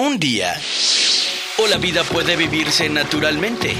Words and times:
un 0.00 0.18
día. 0.18 0.58
O 1.58 1.66
la 1.66 1.76
vida 1.76 2.04
puede 2.04 2.34
vivirse 2.34 2.88
naturalmente, 2.88 3.74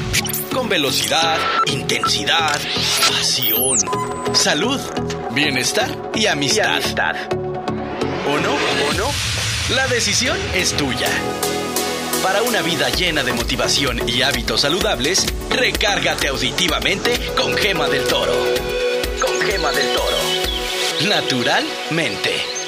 con 0.53 0.69
velocidad, 0.69 1.39
intensidad, 1.67 2.61
pasión, 3.09 3.79
salud, 4.35 4.79
bienestar 5.33 6.11
y 6.15 6.27
amistad. 6.27 6.83
¿O 8.29 8.39
no? 8.39 8.53
¿O 8.53 8.93
no? 8.99 9.11
La 9.75 9.87
decisión 9.89 10.37
es 10.55 10.77
tuya. 10.77 11.09
Para 12.23 12.43
una 12.43 12.61
vida 12.61 12.91
llena 12.91 13.23
de 13.23 13.33
motivación 13.33 14.07
y 14.07 14.21
hábitos 14.21 14.61
saludables, 14.61 15.25
recárgate 15.49 16.29
auditivamente 16.29 17.19
con 17.35 17.57
Gema 17.57 17.89
del 17.89 18.07
Toro. 18.07 18.35
Con 19.23 19.41
Gema 19.41 19.73
del 19.73 19.87
Toro. 19.95 20.19
Naturalmente. 21.09 22.60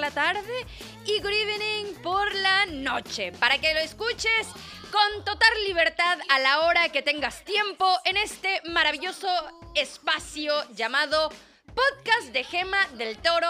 La 0.00 0.10
tarde 0.10 0.66
y 1.04 1.20
good 1.20 1.30
evening 1.30 1.94
por 2.02 2.34
la 2.36 2.66
noche. 2.66 3.32
Para 3.32 3.58
que 3.58 3.74
lo 3.74 3.80
escuches 3.80 4.48
con 4.90 5.24
total 5.24 5.50
libertad 5.66 6.18
a 6.30 6.38
la 6.38 6.60
hora 6.60 6.88
que 6.88 7.02
tengas 7.02 7.44
tiempo 7.44 7.86
en 8.04 8.16
este 8.16 8.62
maravilloso 8.70 9.28
espacio 9.74 10.54
llamado 10.74 11.30
podcast 11.74 12.32
de 12.32 12.44
Gema 12.44 12.78
del 12.94 13.18
Toro 13.18 13.48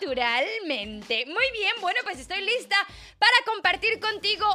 naturalmente. 0.00 1.24
Muy 1.26 1.50
bien, 1.52 1.74
bueno, 1.80 1.98
pues 2.04 2.18
estoy 2.18 2.40
lista 2.42 2.76
para 3.18 3.32
compartir 3.46 3.98
contigo 4.00 4.46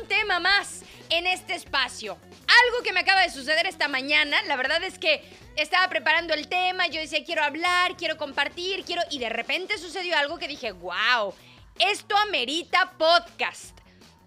un 0.00 0.08
tema 0.08 0.40
más 0.40 0.82
en 1.10 1.26
este 1.26 1.54
espacio. 1.54 2.18
Algo 2.64 2.82
que 2.82 2.92
me 2.92 3.00
acaba 3.00 3.22
de 3.22 3.30
suceder 3.30 3.66
esta 3.66 3.88
mañana, 3.88 4.42
la 4.44 4.56
verdad 4.56 4.82
es 4.82 4.98
que 4.98 5.22
estaba 5.56 5.88
preparando 5.88 6.34
el 6.34 6.48
tema, 6.48 6.86
yo 6.86 7.00
decía 7.00 7.24
quiero 7.24 7.42
hablar, 7.42 7.96
quiero 7.96 8.16
compartir, 8.16 8.84
quiero... 8.84 9.02
Y 9.10 9.18
de 9.18 9.28
repente 9.28 9.78
sucedió 9.78 10.16
algo 10.16 10.38
que 10.38 10.48
dije, 10.48 10.72
wow, 10.72 11.34
esto 11.78 12.16
amerita 12.16 12.92
podcast. 12.98 13.77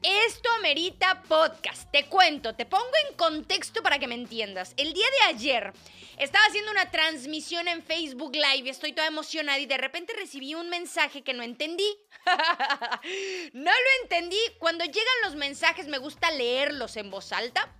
Esto 0.03 0.49
amerita 0.57 1.21
podcast. 1.27 1.91
Te 1.91 2.05
cuento, 2.05 2.55
te 2.55 2.65
pongo 2.65 2.89
en 3.07 3.15
contexto 3.15 3.83
para 3.83 3.99
que 3.99 4.07
me 4.07 4.15
entiendas. 4.15 4.73
El 4.75 4.93
día 4.93 5.05
de 5.05 5.35
ayer 5.35 5.73
estaba 6.17 6.43
haciendo 6.45 6.71
una 6.71 6.89
transmisión 6.89 7.67
en 7.67 7.83
Facebook 7.83 8.33
Live 8.33 8.65
y 8.65 8.69
estoy 8.69 8.93
toda 8.93 9.07
emocionada 9.07 9.59
y 9.59 9.67
de 9.67 9.77
repente 9.77 10.13
recibí 10.17 10.55
un 10.55 10.69
mensaje 10.69 11.21
que 11.21 11.33
no 11.33 11.43
entendí. 11.43 11.87
no 13.53 13.71
lo 13.71 14.01
entendí. 14.01 14.39
Cuando 14.57 14.85
llegan 14.85 15.21
los 15.23 15.35
mensajes 15.35 15.87
me 15.87 15.99
gusta 15.99 16.31
leerlos 16.31 16.97
en 16.97 17.11
voz 17.11 17.31
alta. 17.31 17.71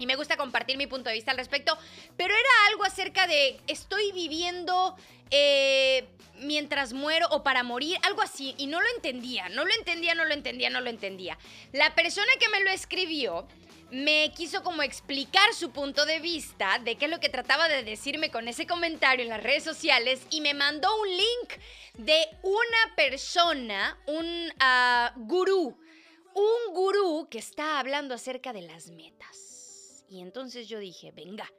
Y 0.00 0.06
me 0.06 0.16
gusta 0.16 0.36
compartir 0.36 0.76
mi 0.78 0.88
punto 0.88 1.10
de 1.10 1.14
vista 1.14 1.30
al 1.30 1.36
respecto. 1.36 1.78
Pero 2.16 2.34
era 2.34 2.66
algo 2.68 2.84
acerca 2.84 3.26
de 3.26 3.60
estoy 3.68 4.10
viviendo 4.12 4.96
eh, 5.30 6.08
mientras 6.40 6.94
muero 6.94 7.28
o 7.30 7.42
para 7.42 7.62
morir, 7.62 7.98
algo 8.02 8.22
así. 8.22 8.54
Y 8.58 8.66
no 8.66 8.80
lo 8.80 8.88
entendía, 8.96 9.48
no 9.50 9.64
lo 9.64 9.72
entendía, 9.74 10.14
no 10.14 10.24
lo 10.24 10.32
entendía, 10.32 10.70
no 10.70 10.80
lo 10.80 10.90
entendía. 10.90 11.38
La 11.72 11.94
persona 11.94 12.32
que 12.40 12.48
me 12.48 12.60
lo 12.60 12.70
escribió 12.70 13.46
me 13.90 14.32
quiso 14.36 14.62
como 14.62 14.82
explicar 14.82 15.52
su 15.52 15.70
punto 15.70 16.06
de 16.06 16.20
vista 16.20 16.78
de 16.78 16.96
qué 16.96 17.06
es 17.06 17.10
lo 17.10 17.20
que 17.20 17.28
trataba 17.28 17.68
de 17.68 17.82
decirme 17.82 18.30
con 18.30 18.48
ese 18.48 18.66
comentario 18.66 19.24
en 19.24 19.30
las 19.30 19.42
redes 19.42 19.64
sociales 19.64 20.22
y 20.30 20.40
me 20.40 20.54
mandó 20.54 20.88
un 21.00 21.08
link 21.08 21.60
de 21.94 22.26
una 22.42 22.94
persona, 22.96 23.98
un 24.06 24.52
ah, 24.60 25.12
gurú, 25.16 25.76
un 26.34 26.74
gurú 26.74 27.28
que 27.30 27.38
está 27.38 27.80
hablando 27.80 28.14
acerca 28.14 28.52
de 28.52 28.62
las 28.62 28.90
metas. 28.90 29.49
Y 30.10 30.20
entonces 30.20 30.68
yo 30.68 30.80
dije, 30.80 31.12
venga, 31.12 31.50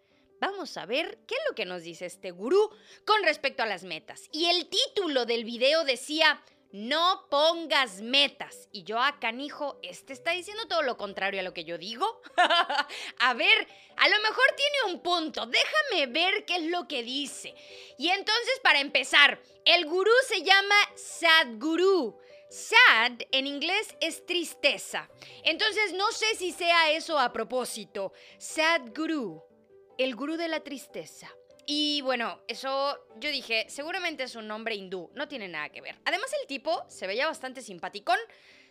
vamos 0.42 0.76
a 0.76 0.86
ver 0.86 1.20
qué 1.26 1.36
es 1.36 1.42
lo 1.48 1.56
que 1.56 1.66
nos 1.66 1.84
dice 1.84 2.06
este 2.06 2.32
gurú 2.32 2.70
con 3.06 3.24
respecto 3.24 3.64
a 3.64 3.66
las 3.66 3.84
metas. 3.84 4.28
Y 4.34 4.48
el 4.48 4.68
título 4.68 5.26
del 5.26 5.46
video 5.46 5.86
decía, 5.86 6.44
no 6.74 7.28
pongas 7.30 8.02
metas. 8.02 8.68
Y 8.74 8.84
yo, 8.84 9.00
a 9.00 9.20
canijo, 9.20 9.80
este 9.84 10.12
está 10.12 10.32
diciendo 10.32 10.68
todo 10.68 10.82
lo 10.82 10.98
contrario 10.98 11.40
a 11.40 11.44
lo 11.44 11.54
que 11.54 11.64
yo 11.64 11.78
digo. 11.78 12.22
a 13.20 13.34
ver, 13.34 13.68
a 13.96 14.10
lo 14.10 14.20
mejor 14.20 14.46
tiene 14.58 14.94
un 14.94 15.02
punto. 15.02 15.46
Déjame 15.46 16.08
ver 16.08 16.46
qué 16.46 16.58
es 16.58 16.64
lo 16.64 16.90
que 16.90 17.04
dice. 17.04 17.56
Y 17.98 18.10
entonces, 18.10 18.60
para 18.62 18.82
empezar, 18.82 19.42
el 19.64 19.86
gurú 19.86 20.12
se 20.28 20.44
llama 20.44 20.76
Sadguru. 20.96 22.20
Sad 22.52 23.14
en 23.32 23.48
inglés 23.48 23.96
es 24.02 24.26
tristeza. 24.26 25.10
Entonces 25.46 25.94
no 25.94 26.12
sé 26.12 26.36
si 26.36 26.52
sea 26.52 26.92
eso 26.92 27.18
a 27.18 27.32
propósito. 27.32 28.12
Sadguru, 28.40 29.42
el 29.98 30.14
gurú 30.18 30.36
de 30.36 30.50
la 30.50 30.60
tristeza. 30.60 31.30
Y 31.66 32.02
bueno, 32.02 32.42
eso 32.50 33.00
yo 33.16 33.32
dije, 33.32 33.68
seguramente 33.70 34.24
es 34.24 34.36
un 34.36 34.50
nombre 34.50 34.76
hindú, 34.76 35.10
no 35.16 35.30
tiene 35.30 35.48
nada 35.48 35.70
que 35.70 35.80
ver. 35.80 35.98
Además 36.04 36.30
el 36.42 36.46
tipo 36.46 36.84
se 36.90 37.08
veía 37.08 37.26
bastante 37.26 37.62
simpaticón, 37.62 38.20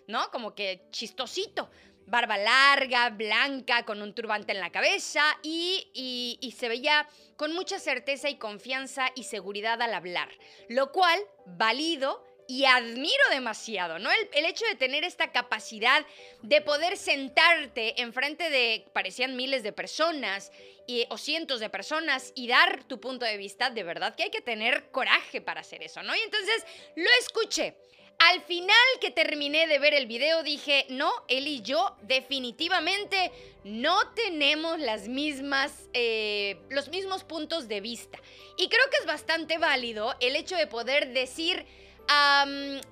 ¿no? 0.06 0.30
Como 0.30 0.54
que 0.54 0.86
chistosito. 0.90 1.70
Barba 2.06 2.36
larga, 2.36 3.08
blanca, 3.08 3.86
con 3.86 4.02
un 4.02 4.14
turbante 4.14 4.52
en 4.52 4.60
la 4.60 4.70
cabeza 4.70 5.22
y, 5.42 5.90
y, 5.94 6.38
y 6.42 6.52
se 6.52 6.68
veía 6.68 7.08
con 7.36 7.54
mucha 7.54 7.78
certeza 7.78 8.28
y 8.28 8.36
confianza 8.36 9.08
y 9.14 9.24
seguridad 9.24 9.80
al 9.80 9.94
hablar. 9.94 10.28
Lo 10.68 10.92
cual, 10.92 11.18
válido, 11.46 12.29
y 12.50 12.64
admiro 12.64 13.22
demasiado, 13.30 14.00
¿no? 14.00 14.10
El, 14.10 14.44
hecho 14.44 14.64
de 14.66 14.74
tener 14.74 15.04
esta 15.04 15.30
capacidad 15.30 16.04
de 16.42 16.60
poder 16.60 16.96
sentarte 16.96 18.02
enfrente 18.02 18.50
de, 18.50 18.86
parecían 18.92 19.36
miles 19.36 19.62
de 19.62 19.72
personas 19.72 20.50
y, 20.84 21.06
o 21.10 21.16
cientos 21.16 21.60
de 21.60 21.70
personas 21.70 22.32
y 22.34 22.48
dar 22.48 22.82
tu 22.88 22.98
punto 22.98 23.24
de 23.24 23.36
vista, 23.36 23.70
de 23.70 23.84
verdad 23.84 24.16
que 24.16 24.24
hay 24.24 24.30
que 24.30 24.40
tener 24.40 24.90
coraje 24.90 25.40
para 25.40 25.60
hacer 25.60 25.84
eso, 25.84 26.02
¿no? 26.02 26.12
Y 26.16 26.18
entonces 26.18 26.64
lo 26.96 27.08
escuché. 27.20 27.76
Al 28.18 28.42
final 28.42 28.76
que 29.00 29.12
terminé 29.12 29.68
de 29.68 29.78
ver 29.78 29.94
el 29.94 30.06
video 30.06 30.42
dije, 30.42 30.86
no, 30.88 31.12
él 31.28 31.46
y 31.46 31.62
yo 31.62 31.96
definitivamente 32.02 33.30
no 33.62 34.12
tenemos 34.14 34.80
las 34.80 35.06
mismas, 35.06 35.88
eh, 35.92 36.58
los 36.68 36.88
mismos 36.88 37.22
puntos 37.22 37.68
de 37.68 37.80
vista. 37.80 38.18
Y 38.56 38.68
creo 38.68 38.90
que 38.90 38.96
es 38.98 39.06
bastante 39.06 39.56
válido 39.58 40.16
el 40.18 40.34
hecho 40.34 40.56
de 40.56 40.66
poder 40.66 41.12
decir, 41.12 41.64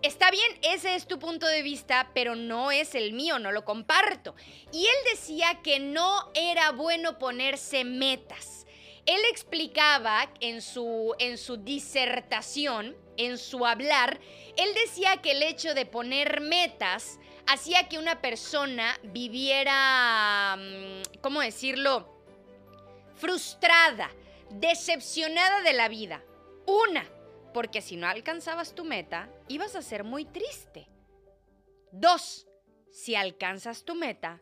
Está 0.02 0.30
bien, 0.30 0.58
ese 0.62 0.94
es 0.94 1.06
tu 1.06 1.18
punto 1.18 1.46
de 1.46 1.62
vista, 1.62 2.10
pero 2.14 2.36
no 2.36 2.70
es 2.70 2.94
el 2.94 3.12
mío, 3.12 3.38
no 3.38 3.50
lo 3.50 3.64
comparto. 3.64 4.34
Y 4.72 4.86
él 4.86 4.96
decía 5.10 5.60
que 5.62 5.80
no 5.80 6.30
era 6.34 6.70
bueno 6.70 7.18
ponerse 7.18 7.84
metas. 7.84 8.66
Él 9.06 9.20
explicaba 9.30 10.30
en 10.40 10.62
su, 10.62 11.14
en 11.18 11.38
su 11.38 11.56
disertación, 11.56 12.96
en 13.16 13.36
su 13.38 13.66
hablar, 13.66 14.20
él 14.56 14.68
decía 14.74 15.18
que 15.18 15.32
el 15.32 15.42
hecho 15.42 15.74
de 15.74 15.86
poner 15.86 16.40
metas 16.40 17.18
hacía 17.46 17.88
que 17.88 17.98
una 17.98 18.20
persona 18.20 18.98
viviera, 19.02 20.58
¿cómo 21.20 21.40
decirlo? 21.40 22.08
Frustrada, 23.14 24.10
decepcionada 24.50 25.62
de 25.62 25.72
la 25.72 25.88
vida. 25.88 26.22
Una, 26.66 27.04
porque 27.52 27.80
si 27.80 27.96
no 27.96 28.06
alcanzabas 28.06 28.74
tu 28.74 28.84
meta, 28.84 29.28
ibas 29.48 29.74
a 29.74 29.82
ser 29.82 30.04
muy 30.04 30.24
triste. 30.24 30.88
Dos, 31.90 32.46
si 32.90 33.14
alcanzas 33.14 33.84
tu 33.84 33.94
meta, 33.94 34.40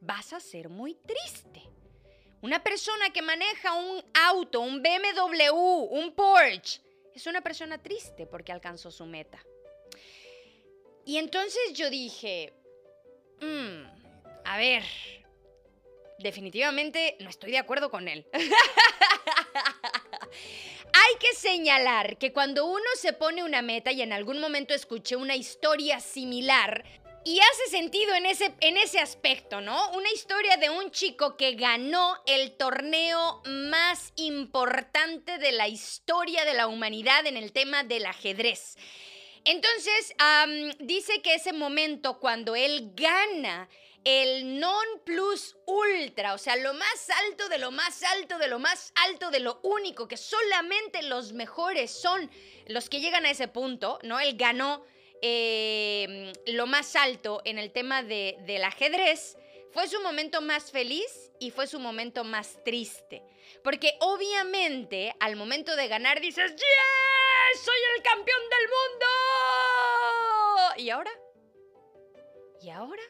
vas 0.00 0.32
a 0.32 0.40
ser 0.40 0.68
muy 0.68 0.94
triste. 0.94 1.62
Una 2.42 2.62
persona 2.62 3.10
que 3.10 3.22
maneja 3.22 3.74
un 3.74 4.04
auto, 4.14 4.60
un 4.60 4.82
BMW, 4.82 5.54
un 5.54 6.14
Porsche, 6.14 6.80
es 7.14 7.26
una 7.26 7.40
persona 7.40 7.78
triste 7.78 8.26
porque 8.26 8.52
alcanzó 8.52 8.90
su 8.90 9.06
meta. 9.06 9.42
Y 11.04 11.18
entonces 11.18 11.72
yo 11.72 11.88
dije, 11.88 12.52
mmm, 13.40 13.84
a 14.44 14.58
ver, 14.58 14.84
definitivamente 16.18 17.16
no 17.20 17.30
estoy 17.30 17.52
de 17.52 17.58
acuerdo 17.58 17.90
con 17.90 18.08
él. 18.08 18.26
Hay 20.98 21.18
que 21.18 21.34
señalar 21.34 22.16
que 22.16 22.32
cuando 22.32 22.64
uno 22.64 22.84
se 22.98 23.12
pone 23.12 23.44
una 23.44 23.60
meta 23.60 23.92
y 23.92 24.00
en 24.00 24.14
algún 24.14 24.40
momento 24.40 24.72
escuché 24.72 25.14
una 25.16 25.36
historia 25.36 26.00
similar, 26.00 26.84
y 27.22 27.40
hace 27.40 27.70
sentido 27.70 28.14
en 28.14 28.24
ese, 28.24 28.54
en 28.60 28.76
ese 28.76 29.00
aspecto, 29.00 29.60
¿no? 29.60 29.90
Una 29.90 30.08
historia 30.12 30.58
de 30.58 30.70
un 30.70 30.92
chico 30.92 31.36
que 31.36 31.56
ganó 31.56 32.14
el 32.24 32.52
torneo 32.52 33.42
más 33.44 34.12
importante 34.14 35.36
de 35.38 35.50
la 35.50 35.66
historia 35.66 36.44
de 36.44 36.54
la 36.54 36.68
humanidad 36.68 37.26
en 37.26 37.36
el 37.36 37.50
tema 37.50 37.82
del 37.82 38.06
ajedrez. 38.06 38.76
Entonces, 39.44 40.14
dice 40.78 41.20
que 41.20 41.34
ese 41.34 41.52
momento 41.52 42.20
cuando 42.20 42.54
él 42.54 42.92
gana 42.94 43.68
el 44.06 44.60
non 44.60 44.86
plus 45.04 45.56
ultra, 45.66 46.34
o 46.34 46.38
sea, 46.38 46.54
lo 46.54 46.74
más 46.74 47.10
alto 47.24 47.48
de 47.48 47.58
lo 47.58 47.72
más 47.72 48.04
alto 48.04 48.38
de 48.38 48.46
lo 48.46 48.60
más 48.60 48.92
alto 48.94 49.32
de 49.32 49.40
lo 49.40 49.58
único, 49.64 50.06
que 50.06 50.16
solamente 50.16 51.02
los 51.02 51.32
mejores 51.32 51.90
son 51.90 52.30
los 52.68 52.88
que 52.88 53.00
llegan 53.00 53.26
a 53.26 53.30
ese 53.30 53.48
punto, 53.48 53.98
¿no? 54.04 54.20
Él 54.20 54.36
ganó 54.36 54.84
eh, 55.22 56.32
lo 56.46 56.68
más 56.68 56.94
alto 56.94 57.42
en 57.44 57.58
el 57.58 57.72
tema 57.72 58.04
de, 58.04 58.36
del 58.46 58.62
ajedrez. 58.62 59.36
Fue 59.72 59.88
su 59.88 60.00
momento 60.00 60.40
más 60.40 60.70
feliz 60.70 61.32
y 61.40 61.50
fue 61.50 61.66
su 61.66 61.80
momento 61.80 62.22
más 62.22 62.62
triste. 62.64 63.24
Porque 63.64 63.96
obviamente 63.98 65.16
al 65.18 65.34
momento 65.34 65.74
de 65.74 65.88
ganar 65.88 66.20
dices, 66.20 66.52
¡Yes! 66.52 67.60
¡Soy 67.60 67.78
el 67.96 68.02
campeón 68.04 68.42
del 68.50 68.68
mundo! 68.68 69.06
¿Y 70.76 70.90
ahora? 70.90 71.10
¿Y 72.62 72.70
ahora? 72.70 73.02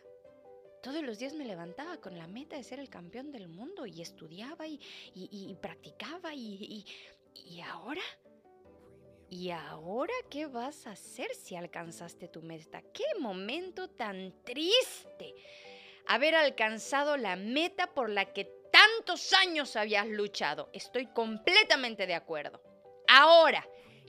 Todos 0.87 1.03
los 1.03 1.19
días 1.19 1.35
me 1.35 1.45
levantaba 1.45 1.97
con 1.97 2.17
la 2.17 2.29
meta 2.29 2.55
de 2.55 2.63
ser 2.63 2.79
el 2.79 2.89
campeón 2.89 3.33
del 3.33 3.49
mundo 3.49 3.87
y 3.87 4.03
estudiaba 4.03 4.69
y, 4.69 5.59
practicaba 5.61 6.33
y, 6.33 6.87
y 7.35 7.61
ahora... 7.61 8.03
¿Y 9.29 9.51
ahora 9.51 10.13
qué 10.31 10.47
vas 10.47 10.87
a 10.87 10.93
hacer 10.93 11.35
si 11.35 11.57
alcanzaste 11.57 12.29
tu 12.29 12.41
meta? 12.43 12.81
¡Qué 12.93 13.03
momento 13.19 13.89
tan 13.89 14.33
triste! 14.45 15.35
Haber 16.07 16.37
alcanzado 16.37 17.17
la 17.17 17.35
meta 17.35 17.93
por 17.93 18.09
la 18.09 18.33
que 18.33 18.45
tantos 18.71 19.33
años 19.33 19.75
habías 19.75 20.07
luchado. 20.07 20.71
Estoy 20.73 21.07
completamente 21.07 22.07
de 22.07 22.15
acuerdo. 22.15 22.63
Ahora, 23.09 23.69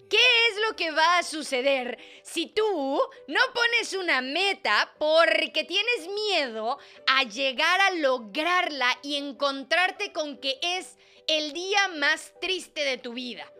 ¿Qué 0.09 0.17
es 0.17 0.57
lo 0.67 0.75
que 0.75 0.91
va 0.91 1.17
a 1.17 1.23
suceder 1.23 1.97
si 2.23 2.47
tú 2.47 3.01
no 3.27 3.39
pones 3.53 3.93
una 3.93 4.21
meta 4.21 4.93
porque 4.97 5.65
tienes 5.65 6.07
miedo 6.13 6.77
a 7.07 7.23
llegar 7.23 7.81
a 7.81 7.91
lograrla 7.91 8.97
y 9.01 9.15
encontrarte 9.15 10.13
con 10.13 10.37
que 10.37 10.59
es 10.61 10.97
el 11.27 11.51
día 11.51 11.89
más 11.89 12.33
triste 12.39 12.85
de 12.85 12.97
tu 12.97 13.13
vida? 13.13 13.51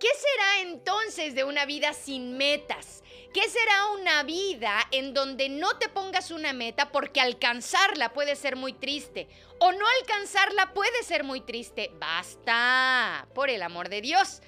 ¿Qué 0.00 0.08
será 0.16 0.70
entonces 0.70 1.36
de 1.36 1.44
una 1.44 1.64
vida 1.66 1.92
sin 1.92 2.36
metas? 2.36 3.04
¿Qué 3.32 3.48
será 3.48 3.86
una 3.86 4.24
vida 4.24 4.76
en 4.90 5.14
donde 5.14 5.48
no 5.48 5.78
te 5.78 5.88
pongas 5.88 6.32
una 6.32 6.52
meta 6.52 6.90
porque 6.90 7.20
alcanzarla 7.20 8.12
puede 8.12 8.34
ser 8.34 8.56
muy 8.56 8.72
triste? 8.72 9.28
O 9.60 9.70
no 9.70 9.86
alcanzarla 10.00 10.74
puede 10.74 11.04
ser 11.04 11.22
muy 11.22 11.40
triste. 11.40 11.92
Basta, 11.94 13.28
por 13.32 13.48
el 13.48 13.62
amor 13.62 13.88
de 13.88 14.00
Dios. 14.00 14.42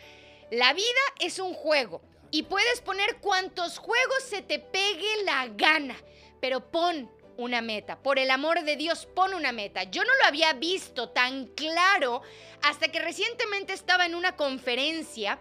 La 0.51 0.73
vida 0.73 0.85
es 1.21 1.39
un 1.39 1.55
juego 1.55 2.03
y 2.31 2.45
puedes 2.45 2.81
poner 2.81 3.17
cuantos 3.17 3.79
juegos 3.79 4.23
se 4.29 4.43
te 4.43 4.59
pegue 4.59 5.25
la 5.25 5.49
gana, 5.49 5.97
pero 6.41 6.71
pon 6.71 7.11
una 7.37 7.63
meta. 7.63 8.03
Por 8.03 8.19
el 8.19 8.31
amor 8.31 8.63
de 8.63 8.77
Dios, 8.77 9.07
pon 9.07 9.35
una 9.35 9.53
meta. 9.53 9.85
Yo 9.85 10.05
no 10.05 10.15
lo 10.21 10.27
había 10.27 10.53
visto 10.53 11.11
tan 11.11 11.47
claro 11.49 12.23
hasta 12.63 12.89
que 12.89 13.01
recientemente 13.01 13.73
estaba 13.73 14.07
en 14.07 14.15
una 14.15 14.37
conferencia 14.37 15.39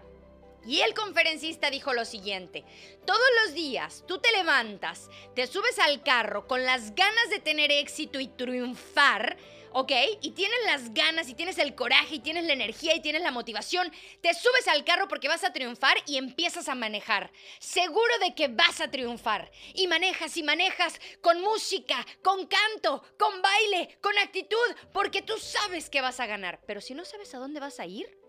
y 0.66 0.80
el 0.80 0.94
conferencista 0.94 1.70
dijo 1.70 1.92
lo 1.92 2.04
siguiente, 2.04 2.64
todos 3.04 3.20
los 3.44 3.54
días 3.54 4.02
tú 4.08 4.18
te 4.18 4.32
levantas, 4.32 5.10
te 5.34 5.46
subes 5.46 5.78
al 5.78 6.02
carro 6.02 6.46
con 6.46 6.64
las 6.64 6.94
ganas 6.94 7.28
de 7.30 7.38
tener 7.38 7.70
éxito 7.70 8.18
y 8.18 8.28
triunfar, 8.28 9.36
¿ok? 9.74 9.92
Y 10.22 10.30
tienes 10.30 10.58
las 10.66 10.94
ganas 10.94 11.28
y 11.28 11.34
tienes 11.34 11.58
el 11.58 11.74
coraje 11.74 12.16
y 12.16 12.20
tienes 12.20 12.44
la 12.44 12.52
energía 12.52 12.94
y 12.94 13.00
tienes 13.00 13.22
la 13.22 13.30
motivación, 13.30 13.92
te 14.20 14.32
subes 14.32 14.68
al 14.68 14.84
carro 14.84 15.08
porque 15.08 15.28
vas 15.28 15.44
a 15.44 15.52
triunfar 15.52 15.96
y 16.06 16.16
empiezas 16.16 16.68
a 16.68 16.74
manejar. 16.74 17.30
Seguro 17.58 18.18
de 18.22 18.34
que 18.34 18.48
vas 18.48 18.80
a 18.80 18.90
triunfar. 18.90 19.50
Y 19.74 19.86
manejas 19.88 20.36
y 20.36 20.42
manejas 20.42 21.00
con 21.20 21.40
música, 21.40 22.06
con 22.22 22.46
canto, 22.46 23.02
con 23.18 23.42
baile, 23.42 23.98
con 24.00 24.16
actitud, 24.18 24.56
porque 24.92 25.22
tú 25.22 25.36
sabes 25.38 25.90
que 25.90 26.00
vas 26.00 26.20
a 26.20 26.26
ganar. 26.26 26.60
Pero 26.66 26.80
si 26.80 26.94
no 26.94 27.04
sabes 27.04 27.34
a 27.34 27.38
dónde 27.38 27.60
vas 27.60 27.80
a 27.80 27.86
ir, 27.86 28.23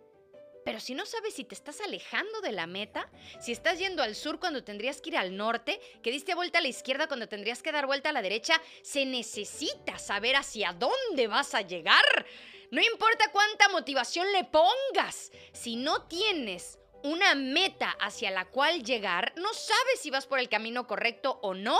pero 0.65 0.79
si 0.79 0.95
no 0.95 1.06
sabes 1.06 1.35
si 1.35 1.44
te 1.44 1.53
estás 1.53 1.79
alejando 1.79 2.41
de 2.41 2.51
la 2.51 2.65
meta, 2.65 3.07
si 3.39 3.51
estás 3.51 3.77
yendo 3.77 4.01
al 4.01 4.15
sur 4.15 4.39
cuando 4.39 4.63
tendrías 4.63 5.00
que 5.00 5.12
ir 5.12 5.17
al 5.17 5.38
norte, 5.38 5.79
que 6.01 6.12
diste 6.12 6.33
vuelta 6.33 6.57
a 6.57 6.62
la 6.63 6.67
izquierda 6.67 7.07
cuando 7.07 7.29
tendrías 7.29 7.62
que 7.62 7.71
dar 7.71 7.85
vuelta 7.85 8.09
a 8.09 8.13
la 8.13 8.23
derecha, 8.23 8.59
se 8.81 9.06
necesita 9.06 10.00
saber 10.00 10.35
hacia 10.35 10.73
dónde 10.73 11.27
vas 11.27 11.53
a 11.53 11.62
llegar. 11.62 12.25
No 12.71 12.81
importa 12.81 13.31
cuánta 13.31 13.69
motivación 13.69 14.31
le 14.31 14.44
pongas, 14.44 15.31
si 15.53 15.75
no 15.75 16.01
tienes 16.07 16.79
una 17.03 17.35
meta 17.35 17.95
hacia 18.00 18.31
la 18.31 18.45
cual 18.45 18.83
llegar, 18.83 19.33
no 19.38 19.53
sabes 19.53 20.00
si 20.00 20.09
vas 20.09 20.25
por 20.25 20.39
el 20.39 20.50
camino 20.50 20.88
correcto 20.88 21.39
o 21.44 21.53
no, 21.53 21.79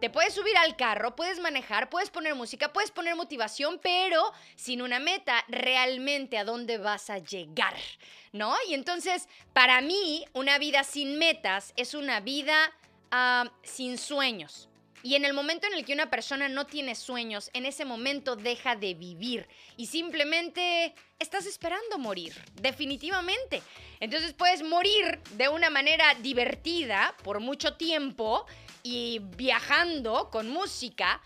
te 0.00 0.10
puedes 0.10 0.34
subir 0.34 0.56
al 0.56 0.76
carro, 0.76 1.14
puedes 1.14 1.38
manejar, 1.40 1.90
puedes 1.90 2.10
poner 2.10 2.34
música, 2.34 2.72
puedes 2.72 2.90
poner 2.90 3.14
motivación, 3.16 3.78
pero 3.82 4.32
sin 4.56 4.82
una 4.82 4.98
meta, 4.98 5.44
realmente 5.48 6.38
a 6.38 6.44
dónde 6.44 6.78
vas 6.78 7.10
a 7.10 7.18
llegar, 7.18 7.74
¿no? 8.32 8.56
Y 8.68 8.74
entonces, 8.74 9.28
para 9.52 9.80
mí, 9.80 10.24
una 10.32 10.58
vida 10.58 10.84
sin 10.84 11.18
metas 11.18 11.74
es 11.76 11.94
una 11.94 12.20
vida 12.20 12.72
ah, 13.10 13.52
sin 13.62 13.98
sueños. 13.98 14.70
Y 15.02 15.14
en 15.14 15.24
el 15.24 15.32
momento 15.32 15.66
en 15.66 15.72
el 15.74 15.84
que 15.84 15.94
una 15.94 16.10
persona 16.10 16.48
no 16.48 16.66
tiene 16.66 16.94
sueños, 16.94 17.50
en 17.54 17.64
ese 17.64 17.84
momento 17.84 18.36
deja 18.36 18.76
de 18.76 18.92
vivir 18.94 19.48
y 19.78 19.86
simplemente 19.86 20.94
estás 21.18 21.46
esperando 21.46 21.98
morir, 21.98 22.34
definitivamente. 22.60 23.62
Entonces 23.98 24.34
puedes 24.34 24.62
morir 24.62 25.20
de 25.32 25.48
una 25.48 25.70
manera 25.70 26.14
divertida 26.20 27.14
por 27.22 27.40
mucho 27.40 27.76
tiempo 27.76 28.46
y 28.82 29.20
viajando 29.36 30.30
con 30.30 30.48
música, 30.48 31.20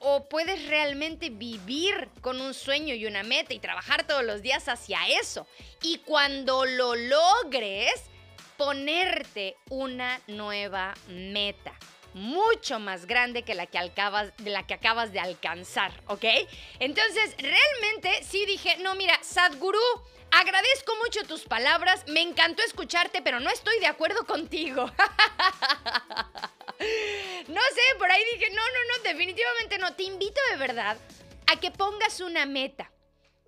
o 0.00 0.28
puedes 0.28 0.66
realmente 0.66 1.28
vivir 1.28 2.08
con 2.22 2.40
un 2.40 2.54
sueño 2.54 2.94
y 2.94 3.04
una 3.04 3.22
meta 3.22 3.52
y 3.52 3.58
trabajar 3.58 4.06
todos 4.06 4.24
los 4.24 4.40
días 4.40 4.66
hacia 4.68 5.06
eso. 5.08 5.46
Y 5.82 5.98
cuando 5.98 6.64
lo 6.64 6.94
logres, 6.94 7.92
ponerte 8.56 9.56
una 9.68 10.20
nueva 10.26 10.94
meta. 11.08 11.72
Mucho 12.14 12.80
más 12.80 13.06
grande 13.06 13.42
que 13.42 13.54
la 13.54 13.66
que, 13.66 13.78
acabas, 13.78 14.32
de 14.38 14.50
la 14.50 14.66
que 14.66 14.74
acabas 14.74 15.12
de 15.12 15.20
alcanzar, 15.20 15.92
¿ok? 16.08 16.24
Entonces, 16.78 17.36
realmente 17.38 18.24
sí 18.24 18.44
dije, 18.46 18.78
no, 18.78 18.94
mira, 18.96 19.18
Sadhguru, 19.22 19.78
agradezco 20.32 20.94
mucho 21.04 21.24
tus 21.24 21.42
palabras, 21.42 22.04
me 22.08 22.22
encantó 22.22 22.62
escucharte, 22.62 23.22
pero 23.22 23.40
no 23.40 23.50
estoy 23.50 23.78
de 23.80 23.86
acuerdo 23.86 24.26
contigo. 24.26 24.90
No 27.48 27.60
sé, 27.60 27.98
por 27.98 28.10
ahí 28.10 28.22
dije, 28.32 28.50
no, 28.50 28.62
no, 28.62 28.96
no, 28.96 29.02
definitivamente 29.02 29.76
no. 29.76 29.94
Te 29.94 30.04
invito 30.04 30.40
de 30.50 30.56
verdad 30.56 30.96
a 31.46 31.60
que 31.60 31.70
pongas 31.70 32.20
una 32.20 32.46
meta 32.46 32.90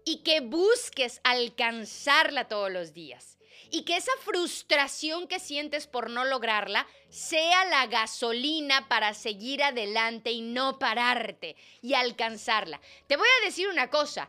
y 0.05 0.23
que 0.23 0.41
busques 0.41 1.21
alcanzarla 1.25 2.49
todos 2.49 2.71
los 2.71 2.93
días 2.93 3.39
y 3.73 3.83
que 3.83 3.97
esa 3.97 4.13
frustración 4.21 5.27
que 5.27 5.41
sientes 5.41 5.87
por 5.87 6.11
no 6.11 6.27
lograrla 6.27 6.87
sea 7.09 7.65
la 7.67 7.87
gasolina 7.87 8.87
para 8.89 9.13
seguir 9.15 9.63
adelante 9.63 10.31
y 10.31 10.43
no 10.43 10.79
pararte 10.79 11.57
y 11.81 11.95
alcanzarla. 11.95 12.81
Te 13.07 13.17
voy 13.17 13.29
a 13.29 13.45
decir 13.45 13.69
una 13.69 13.91
cosa, 13.91 14.29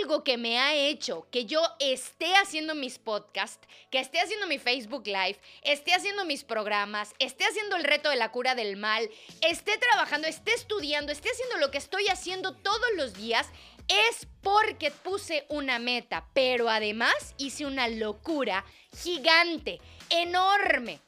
algo 0.00 0.22
que 0.22 0.36
me 0.36 0.58
ha 0.58 0.74
hecho 0.74 1.26
que 1.30 1.46
yo 1.46 1.62
esté 1.78 2.34
haciendo 2.36 2.74
mis 2.74 2.98
podcasts, 2.98 3.66
que 3.90 4.00
esté 4.00 4.20
haciendo 4.20 4.46
mi 4.46 4.58
Facebook 4.58 5.06
Live, 5.06 5.38
esté 5.62 5.94
haciendo 5.94 6.24
mis 6.24 6.44
programas, 6.44 7.14
esté 7.20 7.44
haciendo 7.44 7.76
el 7.76 7.84
reto 7.84 8.08
de 8.08 8.16
la 8.16 8.30
cura 8.30 8.54
del 8.56 8.76
mal, 8.76 9.08
esté 9.40 9.78
trabajando, 9.78 10.26
esté 10.26 10.52
estudiando, 10.54 11.12
esté 11.12 11.30
haciendo 11.30 11.58
lo 11.58 11.70
que 11.70 11.78
estoy 11.78 12.08
haciendo 12.08 12.54
todos 12.54 12.90
los 12.96 13.14
días, 13.14 13.48
es 13.88 14.26
porque 14.42 14.90
puse 14.90 15.46
una 15.48 15.78
meta, 15.78 16.26
pero 16.32 16.68
además 16.68 17.34
hice 17.38 17.66
una 17.66 17.88
locura 17.88 18.64
gigante, 18.96 19.80
enorme. 20.10 21.00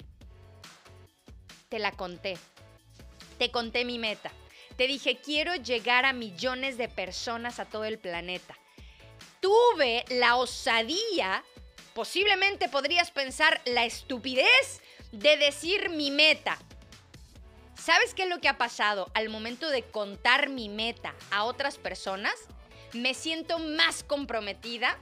Te 1.68 1.78
la 1.78 1.92
conté. 1.92 2.38
Te 3.38 3.50
conté 3.50 3.84
mi 3.84 3.98
meta. 3.98 4.30
Te 4.76 4.86
dije, 4.86 5.16
quiero 5.16 5.54
llegar 5.54 6.04
a 6.04 6.12
millones 6.12 6.76
de 6.78 6.88
personas 6.88 7.60
a 7.60 7.64
todo 7.64 7.84
el 7.84 7.98
planeta. 7.98 8.56
Tuve 9.40 10.04
la 10.08 10.36
osadía, 10.36 11.44
posiblemente 11.94 12.68
podrías 12.68 13.10
pensar 13.10 13.60
la 13.66 13.84
estupidez 13.84 14.82
de 15.12 15.36
decir 15.36 15.90
mi 15.90 16.10
meta. 16.10 16.58
¿Sabes 17.76 18.14
qué 18.14 18.22
es 18.22 18.28
lo 18.28 18.40
que 18.40 18.48
ha 18.48 18.56
pasado 18.56 19.10
al 19.14 19.28
momento 19.28 19.68
de 19.68 19.82
contar 19.82 20.48
mi 20.48 20.68
meta 20.68 21.14
a 21.30 21.44
otras 21.44 21.76
personas? 21.76 22.34
Me 22.94 23.14
siento 23.14 23.58
más 23.58 24.02
comprometida 24.04 24.98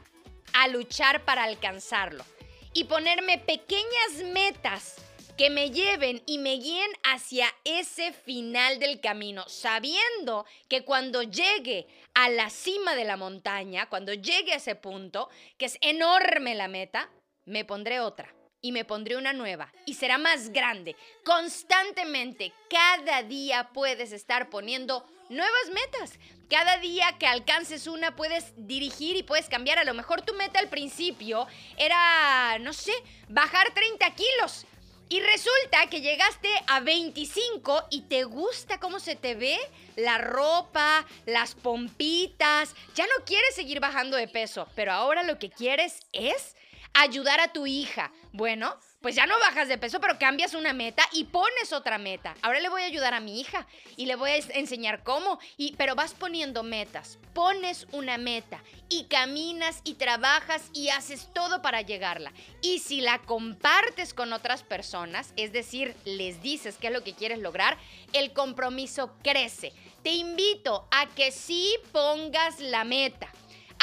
a 0.52 0.68
luchar 0.68 1.25
para 1.25 1.44
alcanzarlo 1.44 2.25
y 2.72 2.84
ponerme 2.84 3.38
pequeñas 3.38 4.32
metas 4.32 4.96
que 5.37 5.50
me 5.50 5.70
lleven 5.70 6.22
y 6.26 6.38
me 6.38 6.54
guíen 6.54 6.90
hacia 7.04 7.46
ese 7.64 8.12
final 8.12 8.78
del 8.78 9.00
camino, 9.00 9.44
sabiendo 9.49 10.44
que 10.68 10.84
cuando 10.84 11.22
llegue 11.22 11.87
a 12.14 12.28
la 12.28 12.50
cima 12.50 12.94
de 12.94 13.04
la 13.04 13.16
montaña, 13.16 13.88
cuando 13.88 14.12
llegue 14.12 14.52
a 14.52 14.56
ese 14.56 14.75
punto, 14.75 15.28
que 15.56 15.66
es 15.66 15.78
enorme 15.80 16.54
la 16.54 16.68
meta, 16.68 17.11
me 17.44 17.64
pondré 17.64 18.00
otra 18.00 18.34
y 18.62 18.73
me 18.73 18.85
pondré 18.85 19.16
una 19.16 19.33
nueva 19.33 19.71
y 19.85 19.95
será 19.95 20.16
más 20.16 20.50
grande. 20.50 20.97
Constantemente, 21.25 22.52
cada 22.71 23.23
día 23.25 23.71
puedes 23.75 24.12
estar 24.12 24.49
poniendo 24.49 25.04
nuevas 25.28 25.71
metas. 25.73 26.19
Cada 26.49 26.78
día 26.78 27.16
que 27.19 27.26
alcances 27.26 27.87
una 27.87 28.14
puedes 28.14 28.52
dirigir 28.57 29.16
y 29.16 29.23
puedes 29.25 29.49
cambiar. 29.49 29.78
A 29.78 29.85
lo 29.85 29.95
mejor 29.95 30.23
tu 30.23 30.35
meta 30.35 30.61
al 30.61 30.69
principio 30.69 31.47
era, 31.76 32.59
no 32.61 32.73
sé, 32.73 32.92
bajar 33.28 33.75
30 33.75 34.14
kilos. 34.14 34.66
Y 35.09 35.21
resulta 35.21 35.90
que 35.90 36.00
llegaste 36.00 36.49
a 36.69 36.81
25 36.81 37.88
y 37.90 38.02
te 38.02 38.25
gusta 38.25 38.81
cómo 38.81 38.99
se 38.99 39.14
te 39.14 39.35
ve 39.35 39.59
la 39.97 40.16
ropa, 40.19 41.04
las 41.26 41.54
pompitas. 41.54 42.75
Ya 42.95 43.04
no 43.04 43.25
quieres 43.26 43.54
seguir 43.54 43.81
bajando 43.81 44.16
de 44.16 44.28
peso, 44.28 44.69
pero 44.75 44.92
ahora 44.92 45.23
lo 45.23 45.38
que 45.38 45.50
quieres 45.50 46.00
es 46.12 46.54
ayudar 46.94 47.40
a 47.40 47.52
tu 47.52 47.66
hija. 47.66 48.12
Bueno, 48.32 48.76
pues 49.00 49.14
ya 49.16 49.26
no 49.26 49.38
bajas 49.40 49.68
de 49.68 49.78
peso, 49.78 50.00
pero 50.00 50.18
cambias 50.18 50.54
una 50.54 50.72
meta 50.72 51.02
y 51.12 51.25
pones 51.25 51.72
otra 51.72 51.99
meta. 51.99 52.34
Ahora 52.40 52.61
le 52.61 52.68
voy 52.68 52.82
a 52.82 52.87
ayudar 52.87 53.14
a 53.14 53.20
mi 53.20 53.40
hija 53.40 53.66
y 53.96 54.06
le 54.06 54.14
voy 54.14 54.30
a 54.30 54.37
enseñar 54.37 55.02
cómo. 55.02 55.38
Y, 55.56 55.75
pero 55.76 55.94
vas 55.94 56.14
poniendo 56.14 56.62
metas, 56.62 57.18
pones 57.34 57.87
una 57.92 58.16
meta 58.16 58.62
y 58.88 59.04
caminas 59.04 59.80
y 59.84 59.94
trabajas 59.94 60.70
y 60.72 60.88
haces 60.90 61.28
todo 61.34 61.62
para 61.62 61.82
llegarla. 61.82 62.32
Y 62.62 62.78
si 62.78 63.00
la 63.00 63.18
compartes 63.18 64.14
con 64.14 64.32
otras 64.32 64.62
personas, 64.62 65.32
es 65.37 65.52
decir, 65.52 65.94
les 66.04 66.42
dices 66.42 66.76
qué 66.80 66.87
es 66.87 66.92
lo 66.92 67.04
que 67.04 67.14
quieres 67.14 67.40
lograr, 67.40 67.76
el 68.12 68.32
compromiso 68.32 69.12
crece. 69.22 69.72
Te 70.02 70.11
invito 70.11 70.88
a 70.90 71.06
que 71.06 71.30
sí 71.30 71.75
pongas 71.92 72.61
la 72.61 72.84
meta 72.84 73.30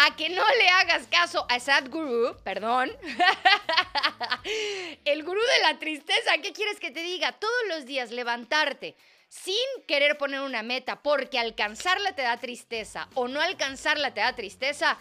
a 0.02 0.16
que 0.16 0.30
no 0.30 0.44
le 0.58 0.70
hagas 0.70 1.08
caso 1.08 1.46
a 1.50 1.60
Sadhguru, 1.60 2.38
perdón, 2.44 2.90
el 5.06 5.24
gurú 5.24 5.42
de 5.42 5.64
la 5.64 5.78
tristeza, 5.78 6.38
¿qué 6.42 6.54
quieres 6.54 6.80
que 6.80 6.92
te 6.92 7.02
diga? 7.02 7.34
Todos 7.34 7.68
los 7.68 7.86
días 7.86 8.12
levantarte 8.12 8.96
sin 9.28 9.56
querer 9.88 10.18
poner 10.18 10.40
una 10.40 10.64
meta 10.64 11.02
porque 11.02 11.38
alcanzarla 11.38 12.14
te 12.14 12.22
da 12.22 12.38
tristeza 12.38 13.10
o 13.14 13.28
no 13.28 13.42
alcanzarla 13.42 14.14
te 14.14 14.22
da 14.22 14.34
tristeza, 14.34 14.98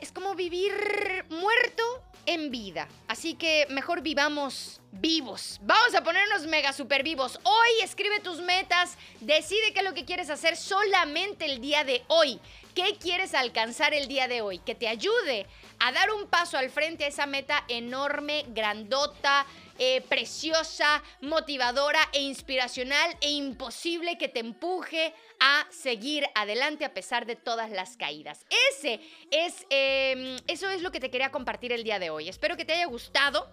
es 0.00 0.12
como 0.12 0.34
vivir 0.34 0.72
muerto 1.28 1.82
en 2.26 2.50
vida. 2.50 2.88
Así 3.08 3.34
que 3.34 3.66
mejor 3.70 4.02
vivamos 4.02 4.80
vivos. 4.92 5.58
Vamos 5.62 5.94
a 5.94 6.02
ponernos 6.02 6.46
mega 6.46 6.72
super 6.72 7.02
vivos. 7.02 7.38
Hoy 7.44 7.68
escribe 7.82 8.20
tus 8.20 8.40
metas, 8.40 8.96
decide 9.20 9.72
qué 9.72 9.80
es 9.80 9.84
lo 9.84 9.94
que 9.94 10.04
quieres 10.04 10.30
hacer 10.30 10.56
solamente 10.56 11.44
el 11.46 11.60
día 11.60 11.84
de 11.84 12.02
hoy. 12.08 12.40
¿Qué 12.74 12.96
quieres 13.00 13.34
alcanzar 13.34 13.94
el 13.94 14.06
día 14.08 14.28
de 14.28 14.42
hoy? 14.42 14.58
Que 14.58 14.74
te 14.74 14.88
ayude 14.88 15.46
a 15.78 15.92
dar 15.92 16.10
un 16.10 16.26
paso 16.26 16.58
al 16.58 16.70
frente 16.70 17.04
a 17.04 17.08
esa 17.08 17.26
meta 17.26 17.64
enorme, 17.68 18.44
grandota, 18.48 19.46
eh, 19.78 20.00
preciosa, 20.08 21.02
motivadora 21.20 22.00
e 22.12 22.22
inspiracional 22.22 23.16
e 23.20 23.30
imposible 23.30 24.16
que 24.18 24.28
te 24.28 24.40
empuje 24.40 25.12
a 25.40 25.66
seguir 25.70 26.26
adelante 26.34 26.84
a 26.84 26.94
pesar 26.94 27.26
de 27.26 27.36
todas 27.36 27.70
las 27.70 27.96
caídas. 27.96 28.46
Ese 28.70 29.00
es, 29.30 29.66
em, 29.70 30.38
eso 30.46 30.68
es 30.70 30.82
lo 30.82 30.90
que 30.90 31.00
te 31.00 31.10
quería 31.10 31.30
compartir 31.30 31.72
el 31.72 31.84
día 31.84 31.98
de 31.98 32.10
hoy. 32.10 32.28
Espero 32.28 32.56
que 32.56 32.64
te 32.64 32.72
haya 32.72 32.86
gustado, 32.86 33.50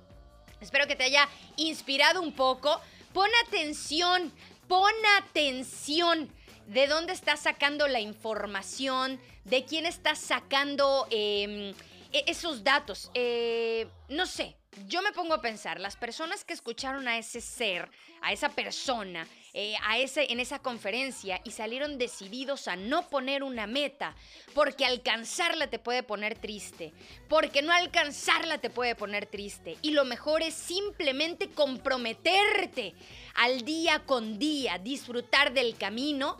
espero 0.61 0.87
que 0.87 0.95
te 0.95 1.03
haya 1.03 1.27
inspirado 1.57 2.21
un 2.21 2.33
poco. 2.33 2.79
Pon 3.13 3.29
atención, 3.45 4.31
pon 4.67 4.93
atención 5.17 6.29
de 6.67 6.87
dónde 6.87 7.13
estás 7.13 7.41
sacando 7.41 7.87
la 7.87 7.99
información, 7.99 9.19
de 9.43 9.65
quién 9.65 9.85
estás 9.85 10.19
sacando 10.19 11.07
em, 11.11 11.73
e-, 12.13 12.23
esos 12.27 12.63
datos. 12.63 13.11
Eh, 13.13 13.87
no 14.09 14.25
sé, 14.25 14.55
yo 14.87 15.01
me 15.01 15.11
pongo 15.11 15.33
a 15.33 15.41
pensar, 15.41 15.79
las 15.79 15.95
personas 15.95 16.43
que 16.43 16.53
escucharon 16.53 17.07
a 17.07 17.17
ese 17.17 17.41
ser, 17.41 17.89
a 18.21 18.31
esa 18.31 18.49
persona, 18.49 19.27
eh, 19.53 19.75
a 19.83 19.97
ese, 19.97 20.31
en 20.31 20.39
esa 20.39 20.59
conferencia 20.59 21.41
y 21.43 21.51
salieron 21.51 21.97
decididos 21.97 22.67
a 22.67 22.75
no 22.75 23.07
poner 23.09 23.43
una 23.43 23.67
meta, 23.67 24.15
porque 24.53 24.85
alcanzarla 24.85 25.67
te 25.67 25.79
puede 25.79 26.03
poner 26.03 26.37
triste, 26.37 26.93
porque 27.29 27.61
no 27.61 27.73
alcanzarla 27.73 28.57
te 28.57 28.69
puede 28.69 28.95
poner 28.95 29.25
triste. 29.25 29.77
Y 29.81 29.91
lo 29.91 30.05
mejor 30.05 30.41
es 30.41 30.53
simplemente 30.53 31.49
comprometerte 31.49 32.93
al 33.35 33.61
día 33.61 33.99
con 34.05 34.39
día, 34.39 34.77
disfrutar 34.77 35.53
del 35.53 35.77
camino. 35.77 36.37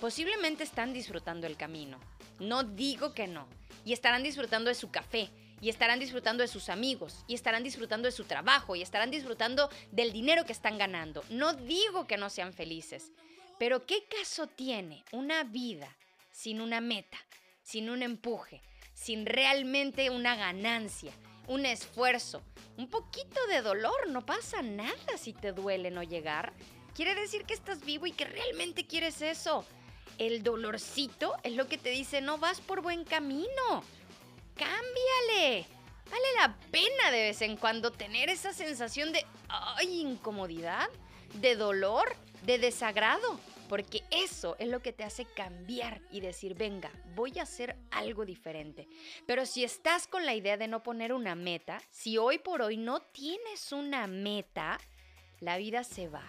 Posiblemente 0.00 0.64
están 0.64 0.92
disfrutando 0.92 1.46
el 1.46 1.56
camino. 1.56 1.98
No 2.38 2.62
digo 2.62 3.14
que 3.14 3.26
no. 3.26 3.48
Y 3.84 3.92
estarán 3.92 4.22
disfrutando 4.22 4.68
de 4.68 4.74
su 4.74 4.90
café 4.90 5.30
y 5.60 5.68
estarán 5.68 5.98
disfrutando 5.98 6.42
de 6.42 6.48
sus 6.48 6.68
amigos, 6.68 7.24
y 7.26 7.34
estarán 7.34 7.64
disfrutando 7.64 8.06
de 8.06 8.12
su 8.12 8.24
trabajo, 8.24 8.76
y 8.76 8.82
estarán 8.82 9.10
disfrutando 9.10 9.68
del 9.90 10.12
dinero 10.12 10.44
que 10.44 10.52
están 10.52 10.78
ganando. 10.78 11.24
No 11.30 11.54
digo 11.54 12.06
que 12.06 12.16
no 12.16 12.30
sean 12.30 12.52
felices, 12.52 13.10
pero 13.58 13.86
¿qué 13.86 14.06
caso 14.06 14.46
tiene 14.46 15.04
una 15.12 15.44
vida 15.44 15.96
sin 16.30 16.60
una 16.60 16.80
meta, 16.80 17.18
sin 17.62 17.90
un 17.90 18.02
empuje, 18.02 18.62
sin 18.94 19.26
realmente 19.26 20.10
una 20.10 20.36
ganancia, 20.36 21.12
un 21.48 21.66
esfuerzo, 21.66 22.42
un 22.76 22.88
poquito 22.88 23.46
de 23.48 23.62
dolor? 23.62 24.08
No 24.08 24.24
pasa 24.24 24.62
nada 24.62 25.16
si 25.16 25.32
te 25.32 25.52
duele 25.52 25.90
no 25.90 26.02
llegar. 26.02 26.52
Quiere 26.94 27.14
decir 27.14 27.44
que 27.44 27.54
estás 27.54 27.84
vivo 27.84 28.06
y 28.06 28.12
que 28.12 28.24
realmente 28.24 28.86
quieres 28.86 29.22
eso. 29.22 29.64
El 30.18 30.42
dolorcito 30.42 31.34
es 31.44 31.52
lo 31.52 31.68
que 31.68 31.78
te 31.78 31.90
dice 31.90 32.20
no 32.20 32.38
vas 32.38 32.60
por 32.60 32.82
buen 32.82 33.04
camino 33.04 33.84
cámbiale. 34.58 35.66
Vale 36.10 36.26
la 36.36 36.56
pena 36.70 37.10
de 37.10 37.22
vez 37.22 37.42
en 37.42 37.56
cuando 37.56 37.92
tener 37.92 38.28
esa 38.28 38.52
sensación 38.52 39.12
de 39.12 39.24
ay, 39.48 40.00
incomodidad, 40.00 40.88
de 41.34 41.54
dolor, 41.54 42.14
de 42.44 42.58
desagrado, 42.58 43.38
porque 43.68 44.02
eso 44.10 44.56
es 44.58 44.68
lo 44.68 44.80
que 44.80 44.92
te 44.92 45.04
hace 45.04 45.26
cambiar 45.26 46.00
y 46.10 46.20
decir, 46.20 46.54
venga, 46.54 46.90
voy 47.14 47.38
a 47.38 47.42
hacer 47.42 47.76
algo 47.90 48.24
diferente. 48.24 48.88
Pero 49.26 49.44
si 49.44 49.64
estás 49.64 50.06
con 50.06 50.24
la 50.24 50.34
idea 50.34 50.56
de 50.56 50.68
no 50.68 50.82
poner 50.82 51.12
una 51.12 51.34
meta, 51.34 51.82
si 51.90 52.16
hoy 52.16 52.38
por 52.38 52.62
hoy 52.62 52.78
no 52.78 53.00
tienes 53.00 53.72
una 53.72 54.06
meta, 54.06 54.78
la 55.40 55.58
vida 55.58 55.84
se 55.84 56.08
va. 56.08 56.24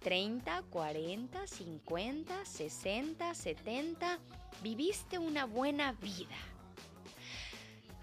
30, 0.00 0.62
40, 0.70 1.46
50, 1.46 2.44
60, 2.44 3.34
70, 3.34 4.18
viviste 4.62 5.18
una 5.18 5.46
buena 5.46 5.92
vida 5.92 6.36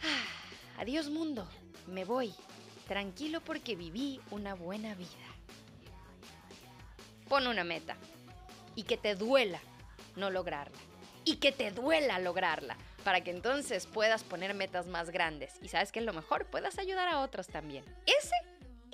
Adiós 0.78 1.10
mundo, 1.10 1.48
me 1.88 2.06
voy, 2.06 2.34
tranquilo 2.88 3.42
porque 3.42 3.76
viví 3.76 4.20
una 4.32 4.54
buena 4.54 4.96
vida. 4.96 5.10
Pon 7.28 7.48
una 7.48 7.64
meta 7.64 7.96
y 8.76 8.84
que 8.84 8.98
te 8.98 9.16
duela 9.16 9.60
no 10.16 10.30
lograrla. 10.30 10.78
Y 11.26 11.38
que 11.38 11.52
te 11.52 11.72
duela 11.72 12.20
lograrla 12.20 12.78
para 13.04 13.22
que 13.22 13.32
entonces 13.32 13.88
puedas 13.88 14.24
poner 14.24 14.54
metas 14.54 14.88
más 14.88 15.10
grandes. 15.10 15.54
Y 15.62 15.70
sabes 15.70 15.92
que 15.92 16.00
es 16.00 16.06
lo 16.06 16.14
mejor, 16.14 16.46
puedas 16.48 16.78
ayudar 16.80 17.08
a 17.08 17.20
otros 17.22 17.48
también. 17.48 17.84
Ese 18.06 18.36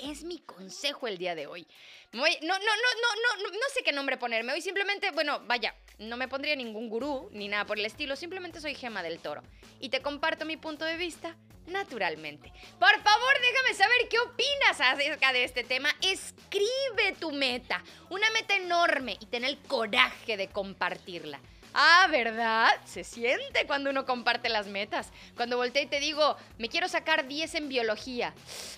es 0.03 0.23
mi 0.23 0.39
consejo 0.39 1.07
el 1.07 1.17
día 1.17 1.35
de 1.35 1.47
hoy. 1.47 1.67
no, 2.11 2.21
no, 2.21 2.27
no, 2.41 2.57
no, 2.59 3.43
no, 3.43 3.49
no 3.49 3.65
sé 3.73 3.83
qué 3.83 3.91
nombre 3.91 4.17
ponerme. 4.17 4.53
Hoy 4.53 4.61
simplemente, 4.61 5.11
bueno, 5.11 5.41
vaya, 5.45 5.75
no 5.99 6.17
me 6.17 6.27
pondría 6.27 6.55
ningún 6.55 6.89
gurú 6.89 7.29
ni 7.31 7.47
nada 7.47 7.65
por 7.65 7.77
el 7.77 7.85
estilo. 7.85 8.15
Simplemente 8.15 8.61
soy 8.61 8.75
Gema 8.75 9.03
del 9.03 9.19
Toro. 9.19 9.43
Y 9.79 9.89
te 9.89 10.01
comparto 10.01 10.45
mi 10.45 10.57
punto 10.57 10.85
de 10.85 10.97
vista 10.97 11.35
naturalmente. 11.67 12.51
Por 12.79 13.01
favor, 13.01 13.33
déjame 13.41 13.73
saber 13.75 14.09
qué 14.09 14.19
opinas 14.19 14.81
acerca 14.81 15.33
de 15.33 15.43
este 15.43 15.63
tema. 15.63 15.89
Escribe 16.01 17.15
tu 17.19 17.31
meta, 17.31 17.83
una 18.09 18.29
meta 18.31 18.55
enorme 18.55 19.17
y 19.19 19.25
ten 19.27 19.43
el 19.43 19.57
coraje 19.59 20.37
de 20.37 20.47
compartirla. 20.47 21.39
Ah, 21.73 22.07
¿verdad? 22.09 22.69
Se 22.85 23.03
siente 23.03 23.65
cuando 23.67 23.89
uno 23.89 24.05
comparte 24.05 24.49
las 24.49 24.67
metas. 24.67 25.11
Cuando 25.35 25.57
volteé 25.57 25.83
y 25.83 25.87
te 25.87 25.99
digo, 25.99 26.35
me 26.57 26.67
quiero 26.69 26.87
sacar 26.87 27.27
10 27.27 27.55
en 27.55 27.69
biología. 27.69 28.33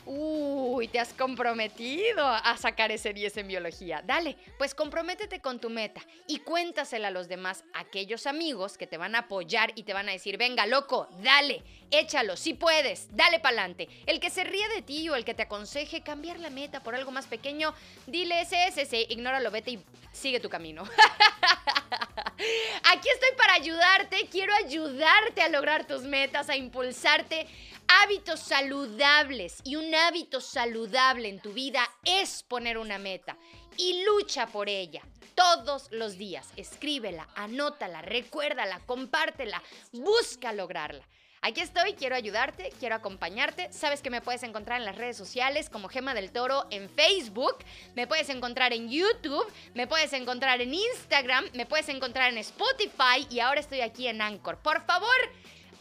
Uy, 0.05 0.88
te 0.88 1.00
has 1.00 1.13
comprometido 1.13 2.27
a 2.27 2.57
sacar 2.57 2.91
ese 2.91 3.13
10 3.13 3.38
en 3.38 3.48
biología. 3.48 4.01
Dale, 4.05 4.38
pues 4.57 4.75
comprométete 4.75 5.39
con 5.39 5.60
tu 5.60 5.69
meta 5.69 6.01
y 6.27 6.39
cuéntasela 6.39 7.07
a 7.07 7.12
los 7.12 7.27
demás, 7.27 7.63
aquellos 7.74 8.27
amigos 8.27 8.77
que 8.77 8.88
te 8.88 8.98
van 8.98 9.15
a 9.15 9.19
apoyar 9.19 9.71
y 9.75 9.83
te 9.83 9.93
van 9.93 10.10
a 10.10 10.12
decir, 10.12 10.38
venga, 10.38 10.65
loco, 10.65 11.07
dale, 11.21 11.63
échalo, 11.91 12.36
si 12.36 12.53
puedes, 12.53 13.07
dale 13.15 13.39
pa'lante. 13.39 13.88
El 14.05 14.19
que 14.19 14.29
se 14.29 14.43
ríe 14.43 14.67
de 14.69 14.81
ti 14.81 15.07
o 15.10 15.15
el 15.15 15.25
que 15.25 15.33
te 15.33 15.43
aconseje 15.43 16.01
cambiar 16.01 16.39
la 16.39 16.50
meta 16.50 16.83
por 16.83 16.95
algo 16.95 17.12
más 17.12 17.27
pequeño, 17.27 17.74
dile 18.07 18.41
ese, 18.41 18.67
ese, 18.67 18.81
ese, 18.81 19.05
ignóralo, 19.10 19.51
vete 19.51 19.71
y 19.71 19.79
sigue 20.12 20.39
tu 20.39 20.50
camino. 20.50 20.83
Aquí 22.91 23.10
estoy 23.10 23.29
para 23.38 23.53
ayudarte, 23.53 24.27
quiero 24.29 24.53
ayudarte 24.55 25.41
a 25.41 25.50
lograr 25.50 25.86
tus 25.86 26.03
metas, 26.03 26.50
a 26.50 26.55
impulsarte 26.55 27.48
hábitos 27.88 28.39
saludables. 28.39 29.62
Y 29.63 29.75
un 29.75 29.93
hábito 29.93 30.41
saludable 30.41 31.29
en 31.29 31.41
tu 31.41 31.53
vida 31.53 31.88
es 32.03 32.43
poner 32.43 32.77
una 32.77 32.98
meta 32.98 33.38
y 33.77 34.03
lucha 34.03 34.48
por 34.48 34.69
ella 34.69 35.01
todos 35.36 35.91
los 35.91 36.17
días. 36.17 36.50
Escríbela, 36.55 37.27
anótala, 37.36 38.01
recuérdala, 38.01 38.79
compártela, 38.86 39.62
busca 39.91 40.53
lograrla. 40.53 41.05
Aquí 41.43 41.60
estoy, 41.62 41.93
quiero 41.93 42.15
ayudarte, 42.15 42.71
quiero 42.79 42.93
acompañarte. 42.93 43.74
Sabes 43.74 44.03
que 44.03 44.12
me 44.12 44.21
puedes 44.21 44.43
encontrar 44.43 44.79
en 44.79 44.86
las 44.86 44.95
redes 44.95 45.17
sociales 45.17 45.71
como 45.71 45.89
Gema 45.89 46.13
del 46.13 46.31
Toro 46.31 46.67
en 46.69 46.88
Facebook, 46.88 47.55
me 47.95 48.05
puedes 48.05 48.29
encontrar 48.29 48.74
en 48.74 48.91
YouTube, 48.91 49.51
me 49.74 49.88
puedes 49.88 50.13
encontrar 50.13 50.62
en 50.62 50.75
Instagram, 50.75 51.45
me 51.53 51.65
puedes 51.65 51.89
encontrar 51.89 52.31
en 52.31 52.38
Spotify 52.38 53.25
y 53.31 53.39
ahora 53.39 53.60
estoy 53.60 53.81
aquí 53.81 54.05
en 54.07 54.21
Anchor. 54.21 54.60
Por 54.60 54.86
favor, 54.86 55.10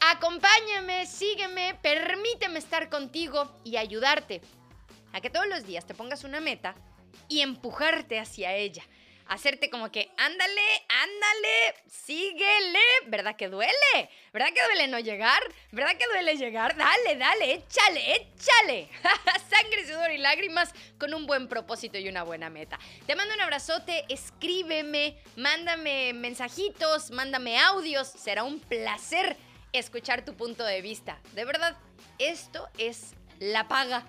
acompáñame, 0.00 1.04
sígueme, 1.04 1.74
permíteme 1.82 2.58
estar 2.58 2.88
contigo 2.88 3.60
y 3.62 3.76
ayudarte 3.76 4.40
a 5.12 5.20
que 5.20 5.28
todos 5.28 5.46
los 5.46 5.66
días 5.66 5.86
te 5.86 5.92
pongas 5.92 6.24
una 6.24 6.40
meta 6.40 6.74
y 7.28 7.42
empujarte 7.42 8.18
hacia 8.18 8.54
ella 8.54 8.82
hacerte 9.30 9.70
como 9.70 9.92
que, 9.92 10.10
ándale, 10.16 10.84
ándale, 10.88 11.74
síguele. 11.86 12.80
¿Verdad 13.06 13.36
que 13.36 13.48
duele? 13.48 14.10
¿Verdad 14.32 14.48
que 14.52 14.62
duele 14.64 14.88
no 14.88 14.98
llegar? 14.98 15.40
¿Verdad 15.70 15.96
que 15.96 16.06
duele 16.06 16.36
llegar? 16.36 16.76
Dale, 16.76 17.14
dale, 17.14 17.52
échale, 17.54 18.16
échale. 18.16 18.88
Sangre, 19.48 19.86
sudor 19.86 20.10
y 20.10 20.18
lágrimas 20.18 20.74
con 20.98 21.14
un 21.14 21.26
buen 21.26 21.46
propósito 21.46 21.96
y 21.96 22.08
una 22.08 22.24
buena 22.24 22.50
meta. 22.50 22.80
Te 23.06 23.14
mando 23.14 23.32
un 23.32 23.40
abrazote, 23.40 24.04
escríbeme, 24.08 25.16
mándame 25.36 26.12
mensajitos, 26.12 27.12
mándame 27.12 27.56
audios. 27.56 28.08
Será 28.08 28.42
un 28.42 28.58
placer 28.58 29.36
escuchar 29.72 30.24
tu 30.24 30.34
punto 30.34 30.64
de 30.64 30.82
vista. 30.82 31.20
De 31.34 31.44
verdad, 31.44 31.76
esto 32.18 32.68
es 32.78 33.14
la 33.38 33.68
paga 33.68 34.04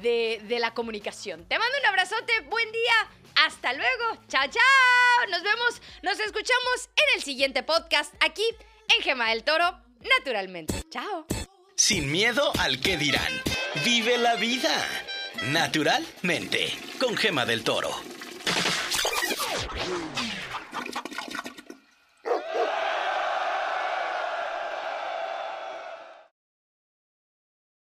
de, 0.00 0.40
de 0.44 0.58
la 0.60 0.72
comunicación. 0.72 1.44
Te 1.44 1.58
mando 1.58 1.78
un 1.78 1.86
abrazote, 1.86 2.40
buen 2.48 2.72
día. 2.72 3.25
Hasta 3.44 3.72
luego. 3.72 4.22
Chao, 4.28 4.44
chao. 4.50 5.28
Nos 5.30 5.42
vemos, 5.42 5.82
nos 6.02 6.18
escuchamos 6.20 6.88
en 6.96 7.18
el 7.18 7.22
siguiente 7.22 7.62
podcast 7.62 8.14
aquí 8.20 8.44
en 8.96 9.02
Gema 9.02 9.30
del 9.30 9.44
Toro, 9.44 9.78
naturalmente. 10.18 10.74
Chao. 10.90 11.26
Sin 11.76 12.10
miedo 12.10 12.52
al 12.58 12.80
que 12.80 12.96
dirán. 12.96 13.42
Vive 13.84 14.16
la 14.18 14.36
vida. 14.36 14.86
Naturalmente. 15.42 16.72
Con 16.98 17.16
Gema 17.16 17.44
del 17.44 17.62
Toro. 17.62 17.90